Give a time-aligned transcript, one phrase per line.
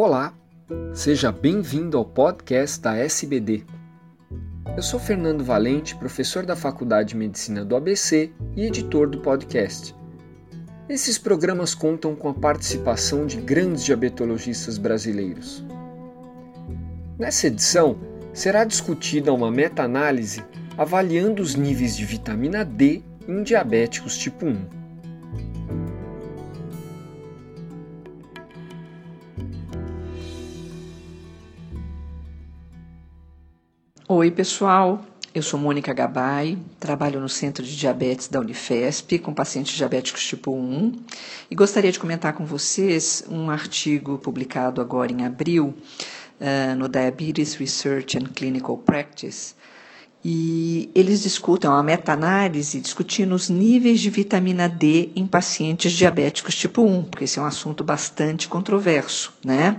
[0.00, 0.32] Olá,
[0.94, 3.64] seja bem-vindo ao podcast da SBD.
[4.76, 9.92] Eu sou Fernando Valente, professor da Faculdade de Medicina do ABC e editor do podcast.
[10.88, 15.64] Esses programas contam com a participação de grandes diabetologistas brasileiros.
[17.18, 17.98] Nessa edição,
[18.32, 20.44] será discutida uma meta-análise
[20.76, 25.87] avaliando os níveis de vitamina D em diabéticos tipo 1.
[34.10, 35.04] Oi, pessoal.
[35.34, 40.50] Eu sou Mônica Gabay, trabalho no Centro de Diabetes da Unifesp com pacientes diabéticos tipo
[40.50, 40.94] 1
[41.50, 45.74] e gostaria de comentar com vocês um artigo publicado agora em abril
[46.40, 49.54] uh, no Diabetes Research and Clinical Practice.
[50.24, 56.80] E eles discutem uma meta-análise discutindo os níveis de vitamina D em pacientes diabéticos tipo
[56.80, 59.78] 1, porque esse é um assunto bastante controverso, né?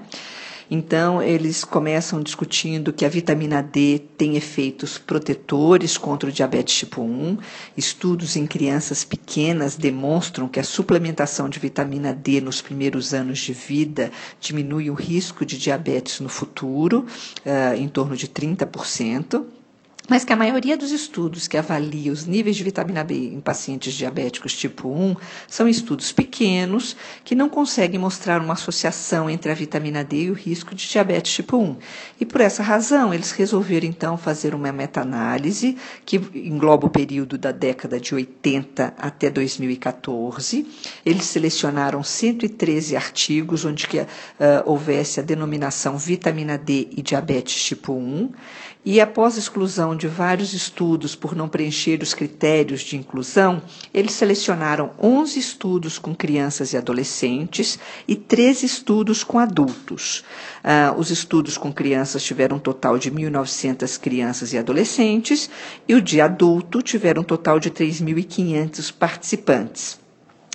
[0.72, 7.02] Então, eles começam discutindo que a vitamina D tem efeitos protetores contra o diabetes tipo
[7.02, 7.38] 1.
[7.76, 13.54] Estudos em crianças pequenas demonstram que a suplementação de vitamina D nos primeiros anos de
[13.54, 17.06] vida diminui o risco de diabetes no futuro,
[17.46, 19.59] uh, em torno de 30%
[20.10, 23.94] mas que a maioria dos estudos que avaliam os níveis de vitamina B em pacientes
[23.94, 25.16] diabéticos tipo 1
[25.48, 30.34] são estudos pequenos que não conseguem mostrar uma associação entre a vitamina D e o
[30.34, 31.78] risco de diabetes tipo 1.
[32.20, 37.52] E por essa razão, eles resolveram então fazer uma meta-análise que engloba o período da
[37.52, 40.68] década de 80 até 2014.
[41.06, 44.08] Eles selecionaram 113 artigos onde que, uh,
[44.66, 48.32] houvesse a denominação vitamina D e diabetes tipo 1
[48.86, 53.62] e após a exclusão de vários estudos por não preencher os critérios de inclusão,
[53.94, 60.24] eles selecionaram 11 estudos com crianças e adolescentes e 13 estudos com adultos.
[60.64, 65.50] Ah, os estudos com crianças tiveram um total de 1.900 crianças e adolescentes
[65.88, 70.00] e o de adulto tiveram um total de 3.500 participantes.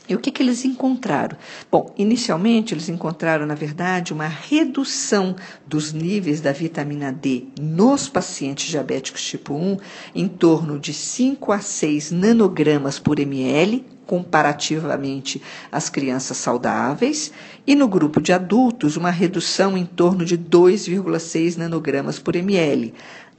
[0.06, 1.36] E o que, que eles encontraram?
[1.72, 5.34] Bom, inicialmente eles encontraram, na verdade, uma redução
[5.66, 9.78] dos níveis da vitamina D nos pacientes diabéticos tipo 1
[10.14, 15.40] em torno de 5 a 6 nanogramas por ml, comparativamente
[15.72, 17.32] às crianças saudáveis,
[17.66, 22.92] e no grupo de adultos, uma redução em torno de 2,6 nanogramas por ml,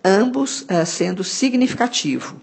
[0.04, 2.42] ambos uh, sendo significativo.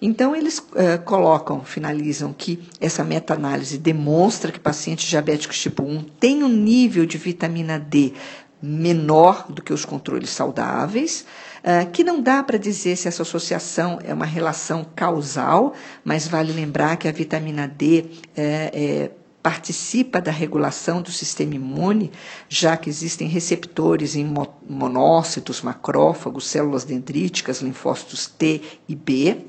[0.00, 6.42] Então, eles uh, colocam, finalizam que essa meta-análise demonstra que pacientes diabéticos tipo 1 têm
[6.42, 8.12] um nível de vitamina D
[8.60, 11.26] menor do que os controles saudáveis,
[11.60, 16.52] uh, que não dá para dizer se essa associação é uma relação causal, mas vale
[16.52, 18.06] lembrar que a vitamina D
[18.36, 19.10] é, é
[19.44, 22.10] participa da regulação do sistema imune,
[22.48, 24.26] já que existem receptores em
[24.66, 29.44] monócitos, macrófagos, células dendríticas, linfócitos T e B.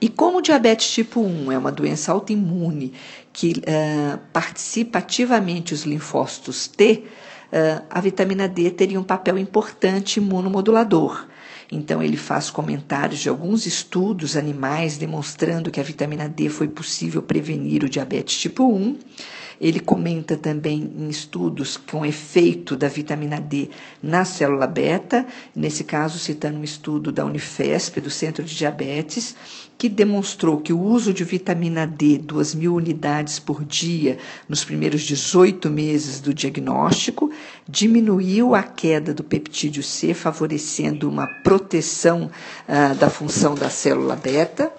[0.00, 2.92] E como o diabetes tipo 1 é uma doença autoimune
[3.32, 7.04] que uh, participa ativamente os linfócitos T,
[7.52, 11.26] uh, a vitamina D teria um papel importante imunomodulador.
[11.70, 17.22] Então, ele faz comentários de alguns estudos animais demonstrando que a vitamina D foi possível
[17.22, 18.96] prevenir o diabetes tipo 1.
[19.60, 23.70] Ele comenta também em estudos com efeito da vitamina D
[24.02, 29.34] na célula beta, nesse caso citando um estudo da Unifesp, do Centro de Diabetes,
[29.78, 34.18] que demonstrou que o uso de vitamina D, 2 mil unidades por dia,
[34.48, 37.30] nos primeiros 18 meses do diagnóstico,
[37.68, 44.72] diminuiu a queda do peptídeo C, favorecendo uma proteção uh, da função da célula beta.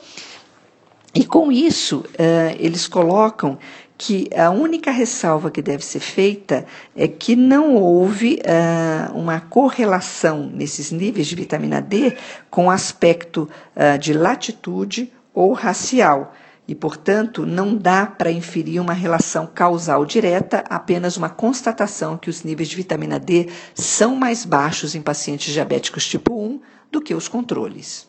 [1.13, 3.57] E com isso, uh, eles colocam
[3.97, 6.65] que a única ressalva que deve ser feita
[6.95, 12.15] é que não houve uh, uma correlação nesses níveis de vitamina D
[12.49, 16.35] com aspecto uh, de latitude ou racial.
[16.67, 22.44] E, portanto, não dá para inferir uma relação causal direta, apenas uma constatação que os
[22.44, 26.59] níveis de vitamina D são mais baixos em pacientes diabéticos tipo 1
[26.91, 28.07] do que os controles.